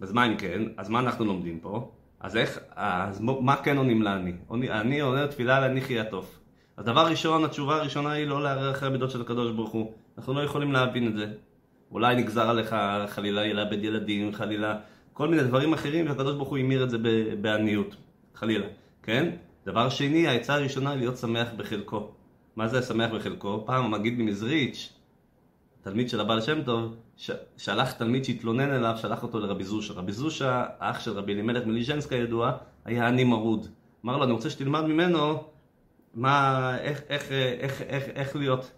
אז 0.01 0.11
מה 0.11 0.25
אם 0.25 0.35
כן? 0.37 0.61
אז 0.77 0.89
מה 0.89 0.99
אנחנו 0.99 1.25
לומדים 1.25 1.59
פה? 1.59 1.91
אז 2.19 2.37
איך, 2.37 2.59
אז 2.75 3.21
מה 3.21 3.55
כן 3.55 3.77
עונים 3.77 4.01
לעני? 4.01 4.33
אני 4.51 4.99
עונה 4.99 5.27
תפילה 5.27 5.59
להניחי 5.59 5.93
יעטוף. 5.93 6.39
אז 6.77 6.85
דבר 6.85 7.07
ראשון, 7.07 7.43
התשובה 7.43 7.75
הראשונה 7.75 8.11
היא 8.11 8.27
לא 8.27 8.43
לערער 8.43 8.71
אחרי 8.71 8.87
המידות 8.87 9.11
של 9.11 9.21
הקדוש 9.21 9.51
ברוך 9.51 9.71
הוא. 9.71 9.91
אנחנו 10.17 10.33
לא 10.33 10.41
יכולים 10.41 10.71
להבין 10.71 11.07
את 11.07 11.15
זה. 11.15 11.25
אולי 11.91 12.15
נגזר 12.15 12.49
עליך 12.49 12.75
חלילה 13.07 13.53
לאבד 13.53 13.83
ילדים, 13.83 14.33
חלילה 14.33 14.77
כל 15.13 15.27
מיני 15.27 15.43
דברים 15.43 15.73
אחרים, 15.73 16.07
והקדוש 16.07 16.35
ברוך 16.35 16.49
הוא 16.49 16.57
המיר 16.57 16.83
את 16.83 16.89
זה 16.89 16.97
בעניות, 17.41 17.95
חלילה, 18.35 18.65
כן? 19.03 19.29
דבר 19.65 19.89
שני, 19.89 20.27
העצה 20.27 20.53
הראשונה 20.53 20.95
להיות 20.95 21.17
שמח 21.17 21.47
בחלקו. 21.57 22.11
מה 22.55 22.67
זה 22.67 22.81
שמח 22.81 23.11
בחלקו? 23.11 23.63
פעם 23.65 23.85
המגיד 23.85 24.19
ממזריץ', 24.19 24.93
תלמיד 25.81 26.09
של 26.09 26.19
הבעל 26.19 26.41
שם 26.41 26.63
טוב, 26.63 26.95
ש... 27.17 27.31
שלח 27.57 27.91
תלמיד 27.91 28.25
שהתלונן 28.25 28.71
אליו, 28.71 28.95
שלח 28.97 29.23
אותו 29.23 29.39
לרבי 29.39 29.63
זושה. 29.63 29.93
רבי 29.93 30.11
זושה, 30.11 30.65
האח 30.79 30.99
של 30.99 31.11
רבי 31.11 31.33
אלימלך 31.33 31.65
מליז'נסק 31.65 32.09
כידוע, 32.09 32.51
היה 32.85 33.07
עני 33.07 33.23
מרוד. 33.23 33.67
אמר 34.05 34.17
לו, 34.17 34.23
אני 34.23 34.31
רוצה 34.31 34.49
שתלמד 34.49 34.81
ממנו 34.81 35.43
מה, 36.13 36.77
איך, 36.79 37.01
איך, 37.09 37.31
איך, 37.31 37.81
איך, 37.81 38.03
איך 38.15 38.35
להיות 38.35 38.71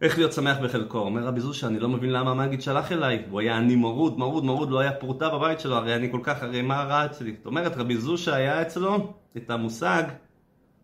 איך 0.00 0.18
להיות 0.18 0.32
שמח 0.32 0.56
בחלקו. 0.58 0.98
אומר 0.98 1.22
רבי 1.22 1.40
זושה, 1.40 1.66
אני 1.66 1.78
לא 1.78 1.88
מבין 1.88 2.10
למה 2.10 2.30
המגיד 2.30 2.62
שלח 2.62 2.92
אליי. 2.92 3.24
הוא 3.30 3.40
היה 3.40 3.56
עני 3.56 3.76
מרוד, 3.76 4.18
מרוד, 4.18 4.44
מרוד, 4.44 4.70
לא 4.70 4.78
היה 4.78 4.92
פרוטה 4.92 5.28
בבית 5.28 5.60
שלו, 5.60 5.76
הרי 5.76 5.96
אני 5.96 6.12
כל 6.12 6.20
כך, 6.22 6.42
הרי 6.42 6.62
מה 6.62 6.82
רע 6.82 7.04
אצלי? 7.04 7.34
זאת 7.36 7.46
אומרת, 7.46 7.76
רבי 7.76 7.96
זושה 7.96 8.34
היה 8.34 8.62
אצלו 8.62 9.12
את 9.36 9.50
המושג 9.50 10.02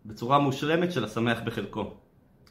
בצורה 0.05 0.39
מושלמת 0.39 0.91
של 0.91 1.03
השמח 1.03 1.39
בחלקו. 1.45 1.91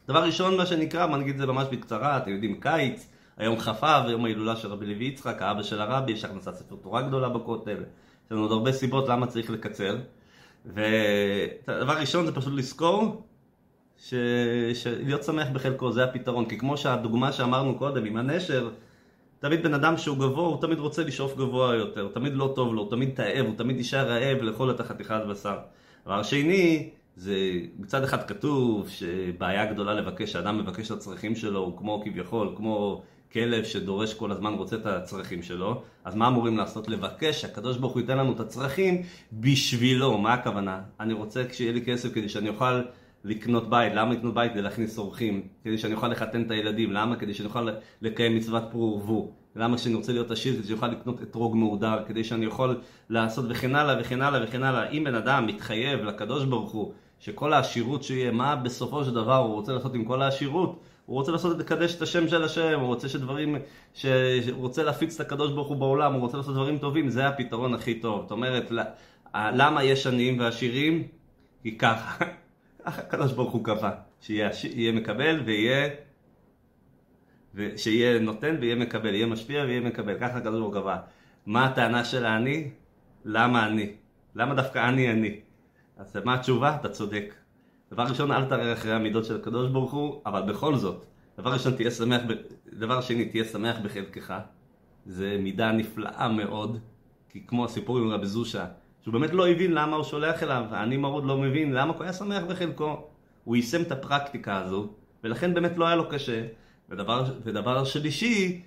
דבר 0.07 0.23
ראשון, 0.23 0.57
מה 0.57 0.65
שנקרא, 0.65 1.05
בוא 1.05 1.17
נגיד 1.17 1.33
את 1.33 1.39
זה 1.39 1.45
ממש 1.45 1.67
בקצרה, 1.71 2.17
אתם 2.17 2.31
יודעים, 2.31 2.59
קיץ, 2.59 3.09
היום 3.37 3.59
כ"ו, 3.59 4.09
יום 4.09 4.25
ההילולה 4.25 4.55
של 4.55 4.67
רבי 4.67 4.85
לוי 4.85 5.05
יצחק, 5.05 5.41
האבא 5.41 5.63
של 5.63 5.81
הרבי, 5.81 6.11
יש 6.11 6.25
הכנסת 6.25 6.53
ספר 6.53 6.75
תורה 6.75 7.01
גדולה 7.01 7.29
בכותל. 7.29 7.77
יש 8.25 8.31
לנו 8.31 8.41
עוד 8.41 8.51
הרבה 8.51 8.71
סיבות 8.71 9.09
למה 9.09 9.27
צריך 9.27 9.49
לקצר. 9.49 9.97
ודבר 10.65 11.97
ראשון 11.99 12.25
זה 12.25 12.35
פשוט 12.35 12.53
לזכור 12.53 13.23
ש... 13.97 14.13
שלהיות 14.73 15.23
שמח 15.23 15.47
בחלקו 15.53 15.91
זה 15.91 16.03
הפתרון, 16.03 16.45
כי 16.45 16.57
כמו 16.57 16.77
שהדוגמה 16.77 17.31
שאמרנו 17.31 17.77
קודם 17.77 18.05
עם 18.05 18.17
הנשר, 18.17 18.69
תמיד 19.39 19.63
בן 19.63 19.73
אדם 19.73 19.97
שהוא 19.97 20.17
גבוה, 20.17 20.47
הוא 20.47 20.61
תמיד 20.61 20.79
רוצה 20.79 21.03
לשאוף 21.03 21.37
גבוה 21.37 21.75
יותר, 21.75 22.07
תמיד 22.13 22.33
לא 22.33 22.53
טוב 22.55 22.73
לו, 22.73 22.81
הוא 22.81 22.89
תמיד 22.89 23.09
תאב, 23.15 23.45
הוא 23.45 23.55
תמיד 23.57 23.77
יישאר 23.77 24.07
רעב 24.07 24.41
לאכול 24.41 24.71
את 24.71 24.79
החתיכת 24.79 25.21
בשר. 25.29 25.57
דבר 26.05 26.23
שני, 26.23 26.89
זה 27.15 27.35
מצד 27.79 28.03
אחד 28.03 28.27
כתוב 28.27 28.89
שבעיה 28.89 29.73
גדולה 29.73 29.93
לבקש, 29.93 30.31
שאדם 30.31 30.57
מבקש 30.57 30.91
את 30.91 30.97
הצרכים 30.97 31.35
שלו, 31.35 31.59
הוא 31.59 31.77
כמו 31.77 32.01
כביכול, 32.05 32.53
כמו 32.57 33.03
כלב 33.33 33.63
שדורש 33.63 34.13
כל 34.13 34.31
הזמן, 34.31 34.53
רוצה 34.53 34.75
את 34.75 34.85
הצרכים 34.85 35.43
שלו, 35.43 35.81
אז 36.05 36.15
מה 36.15 36.27
אמורים 36.27 36.57
לעשות? 36.57 36.87
לבקש 36.87 37.41
שהקדוש 37.41 37.77
ברוך 37.77 37.93
הוא 37.93 38.01
ייתן 38.01 38.17
לנו 38.17 38.33
את 38.33 38.39
הצרכים 38.39 39.01
בשבילו, 39.33 40.17
מה 40.17 40.33
הכוונה? 40.33 40.81
אני 40.99 41.13
רוצה 41.13 41.43
כשיהיה 41.49 41.71
לי 41.71 41.85
כסף 41.85 42.13
כדי 42.13 42.29
שאני 42.29 42.49
אוכל 42.49 42.81
לקנות 43.23 43.69
בית, 43.69 43.93
למה 43.95 44.13
לקנות 44.13 44.33
בית? 44.33 44.51
כדי 44.51 44.61
להכניס 44.61 44.97
אורחים, 44.97 45.47
כדי 45.63 45.77
שאני 45.77 45.93
אוכל 45.93 46.07
לחתן 46.07 46.41
את 46.41 46.51
הילדים, 46.51 46.91
למה? 46.91 47.15
כדי 47.15 47.33
שאני 47.33 47.47
אוכל 47.47 47.67
לקיים 48.01 48.35
מצוות 48.35 48.63
פרו 48.71 48.99
ורבו, 48.99 49.31
למה 49.55 49.77
שאני 49.77 49.95
רוצה 49.95 50.11
להיות 50.11 50.31
עשיר? 50.31 50.53
כדי 50.53 50.63
שאני 50.63 50.75
אוכל 50.75 50.87
לקנות 50.87 51.21
אתרוג 51.21 51.55
מהודר, 51.55 52.03
כדי 52.07 52.23
שאני 52.23 52.45
אוכל 52.45 52.75
לעשות 53.09 53.45
וכן 53.49 53.75
הלאה 53.75 54.01
וכן 54.01 54.21
הלאה 54.21 54.43
וכן 54.43 54.63
הלאה. 54.63 54.89
אם 54.89 55.03
בן 55.03 55.15
אדם 55.15 55.47
מתחייב 55.47 55.99
לקדוש 56.03 56.45
ברוך 56.45 56.71
הוא 56.71 56.93
שכל 57.19 57.53
העשירות 57.53 58.03
שיהיה, 58.03 58.31
מה 58.31 58.55
בסופו 58.55 59.03
של 59.05 59.13
דבר 59.13 59.37
הוא 59.37 59.53
רוצה 59.53 59.73
לעשות 59.73 59.95
עם 59.95 60.05
כל 60.05 60.21
העשירות? 60.21 60.79
הוא 61.05 61.15
רוצה 61.15 61.31
לעשות, 61.31 61.57
לקדש 61.57 61.95
את 61.95 62.01
השם 62.01 62.27
של 62.27 62.43
השם, 62.43 62.79
הוא 62.79 62.87
רוצה 62.87 63.09
שדברים, 63.09 63.55
ש... 63.93 64.05
הוא 64.51 64.61
רוצה 64.61 64.83
להפיץ 64.83 65.19
את 65.19 65.25
הקדוש 65.25 65.51
ברוך 65.51 65.67
הוא 65.67 65.77
בעולם, 65.77 66.13
הוא 66.13 66.21
רוצה 66.21 66.37
לעשות 66.37 66.55
דברים 66.55 66.77
טובים, 66.77 67.09
זה 67.09 67.27
הפתרון 67.27 67.73
הכי 67.73 67.93
טוב. 67.93 68.21
זאת 68.21 68.31
אומרת, 68.31 68.71
למה 69.35 69.83
יש 69.83 70.07
עניים 70.07 70.39
ועשירים? 70.39 71.07
כי 71.63 71.77
ככה 71.77 72.25
הקדוש 72.85 73.31
ברוך 73.31 73.53
הוא 73.53 73.63
קבע, 73.63 73.91
שיהיה 74.21 74.91
מקבל 74.91 75.41
ויהיה, 75.45 75.89
שיהיה 77.77 78.19
נותן 78.19 78.55
ויהיה 78.59 78.75
מקבל, 78.75 79.13
יהיה 79.13 79.25
משפיע 79.25 79.63
ויהיה 79.63 79.81
מקבל, 79.81 80.19
ככה 80.19 80.37
הקדוש 80.37 80.59
ברוך 80.59 80.75
הוא 80.75 80.81
קבע. 80.81 80.97
מה 81.45 81.65
הטענה 81.65 82.05
של 82.05 82.25
העני? 82.25 82.69
למה 83.25 83.67
אני? 83.67 83.91
למה 84.35 84.55
דווקא 84.55 84.89
אני 84.89 85.11
אני? 85.11 85.39
אז 85.97 86.17
מה 86.25 86.33
התשובה? 86.33 86.75
אתה 86.75 86.89
צודק. 86.89 87.33
דבר 87.91 88.03
ראשון, 88.03 88.31
אל 88.31 88.45
תראה 88.45 88.73
אחרי 88.73 88.93
המידות 88.93 89.25
של 89.25 89.35
הקדוש 89.35 89.71
ברוך 89.71 89.93
הוא, 89.93 90.21
אבל 90.25 90.41
בכל 90.41 90.75
זאת, 90.75 91.05
דבר 91.37 91.53
ראשון, 91.53 91.75
תהיה 91.75 91.91
שמח, 91.91 92.21
ב... 92.27 92.33
דבר 92.73 93.01
שני, 93.01 93.25
תהיה 93.25 93.45
שמח 93.45 93.77
בחלקך. 93.83 94.33
זה 95.05 95.37
מידה 95.39 95.71
נפלאה 95.71 96.29
מאוד, 96.29 96.79
כי 97.29 97.43
כמו 97.47 97.65
הסיפור 97.65 97.97
עם 97.97 98.09
רבי 98.09 98.25
זושה, 98.25 98.65
שהוא 99.03 99.13
באמת 99.13 99.33
לא 99.33 99.47
הבין 99.47 99.71
למה 99.71 99.95
הוא 99.95 100.03
שולח 100.03 100.43
אליו, 100.43 100.65
אני 100.71 100.97
מרוד 100.97 101.25
לא 101.25 101.37
מבין 101.37 101.73
למה 101.73 101.93
הוא 101.93 102.03
היה 102.03 102.13
שמח 102.13 102.43
בחלקו. 102.43 103.07
הוא 103.43 103.55
יישם 103.55 103.81
את 103.81 103.91
הפרקטיקה 103.91 104.57
הזו, 104.57 104.87
ולכן 105.23 105.53
באמת 105.53 105.77
לא 105.77 105.85
היה 105.85 105.95
לו 105.95 106.09
קשה. 106.09 106.45
ודבר, 106.89 107.23
ודבר 107.43 107.83
שלישי, 107.83 108.61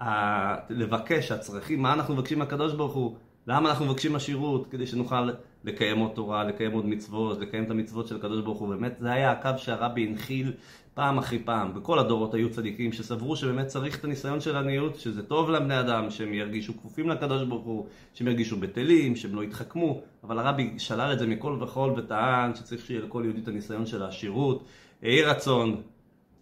ה... 0.00 0.70
לבקש, 0.70 1.32
הצרכים, 1.32 1.82
מה 1.82 1.92
אנחנו 1.92 2.14
מבקשים 2.14 2.38
מהקדוש 2.38 2.74
ברוך 2.74 2.94
הוא? 2.94 3.16
למה 3.50 3.70
אנחנו 3.70 3.84
מבקשים 3.84 4.16
עשירות? 4.16 4.66
כדי 4.70 4.86
שנוכל 4.86 5.30
לקיים 5.64 5.98
עוד 5.98 6.10
תורה, 6.14 6.44
לקיים 6.44 6.72
עוד 6.72 6.86
מצוות, 6.86 7.40
לקיים 7.40 7.64
את 7.64 7.70
המצוות 7.70 8.06
של 8.06 8.16
הקדוש 8.16 8.40
ברוך 8.40 8.58
הוא. 8.58 8.68
באמת 8.68 8.96
זה 9.00 9.12
היה 9.12 9.30
הקו 9.30 9.50
שהרבי 9.56 10.06
הנחיל 10.06 10.52
פעם 10.94 11.18
אחרי 11.18 11.38
פעם. 11.38 11.74
בכל 11.74 11.98
הדורות 11.98 12.34
היו 12.34 12.50
צדיקים 12.50 12.92
שסברו 12.92 13.36
שבאמת 13.36 13.66
צריך 13.66 13.98
את 13.98 14.04
הניסיון 14.04 14.40
של 14.40 14.56
עניות, 14.56 14.96
שזה 14.96 15.22
טוב 15.22 15.50
לבני 15.50 15.80
אדם, 15.80 16.10
שהם 16.10 16.34
ירגישו 16.34 16.78
כפופים 16.78 17.08
לקדוש 17.08 17.42
ברוך 17.42 17.64
הוא, 17.64 17.86
שהם 18.14 18.28
ירגישו 18.28 18.56
בטלים, 18.56 19.16
שהם 19.16 19.34
לא 19.34 19.44
יתחכמו. 19.44 20.00
אבל 20.24 20.38
הרבי 20.38 20.74
שלל 20.78 21.12
את 21.12 21.18
זה 21.18 21.26
מכל 21.26 21.58
וכול 21.60 21.90
וטען 21.96 22.54
שצריך 22.54 22.86
שיהיה 22.86 23.00
לכל 23.00 23.22
יהודי 23.24 23.40
את 23.40 23.48
הניסיון 23.48 23.86
של 23.86 24.02
העשירות. 24.02 24.64
יהי 25.02 25.22
רצון, 25.22 25.82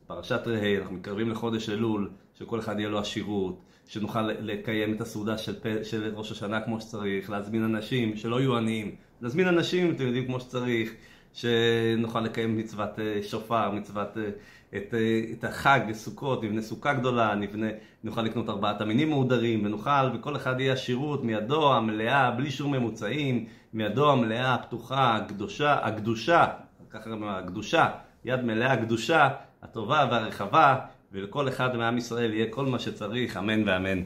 פרשת 0.06 0.40
ראה, 0.46 0.78
אנחנו 0.78 0.94
מתקרבים 0.94 1.30
לחודש 1.30 1.68
אלול, 1.68 2.10
שכל 2.34 2.58
אחד 2.58 2.78
יהיה 2.78 2.88
לו 2.88 2.98
עשירות. 2.98 3.65
שנוכל 3.86 4.22
לקיים 4.22 4.94
את 4.94 5.00
הסעודה 5.00 5.38
של, 5.38 5.54
של 5.82 6.12
ראש 6.14 6.32
השנה 6.32 6.60
כמו 6.60 6.80
שצריך, 6.80 7.30
להזמין 7.30 7.64
אנשים 7.64 8.16
שלא 8.16 8.40
יהיו 8.40 8.56
עניים, 8.56 8.94
להזמין 9.20 9.48
אנשים, 9.48 9.90
אתם 9.90 10.04
יודעים, 10.04 10.26
כמו 10.26 10.40
שצריך, 10.40 10.92
שנוכל 11.36 12.20
לקיים 12.20 12.56
מצוות 12.56 12.98
אה, 12.98 13.20
שופר, 13.22 13.70
מצוות 13.70 14.18
אה, 14.18 14.28
את, 14.76 14.94
אה, 14.94 15.20
את 15.32 15.44
החג, 15.44 15.80
סוכות, 15.92 16.44
נבנה 16.44 16.62
סוכה 16.62 16.92
גדולה, 16.92 17.34
נבנה, 17.34 17.66
נוכל 18.04 18.22
לקנות 18.22 18.48
ארבעת 18.48 18.80
המינים 18.80 19.10
מהודרים, 19.10 19.64
ונוכל, 19.64 19.90
וכל 20.14 20.36
אחד 20.36 20.60
יהיה 20.60 20.72
עשירות 20.72 21.24
מידו 21.24 21.74
המלאה, 21.74 22.30
בלי 22.30 22.50
שום 22.50 22.72
ממוצעים, 22.72 23.46
מידו 23.74 24.12
המלאה, 24.12 24.54
הפתוחה, 24.54 25.16
הקדושה, 25.16 25.74
הקדושה, 25.86 26.46
ככה 26.90 27.10
גם 27.10 27.24
הקדושה, 27.24 27.88
יד 28.24 28.44
מלאה, 28.44 28.72
הקדושה, 28.72 29.28
הטובה 29.62 30.08
והרחבה, 30.10 30.76
ולכל 31.12 31.48
אחד 31.48 31.76
מעם 31.76 31.98
ישראל 31.98 32.34
יהיה 32.34 32.46
כל 32.50 32.66
מה 32.66 32.78
שצריך, 32.78 33.36
אמן 33.36 33.68
ואמן. 33.68 34.02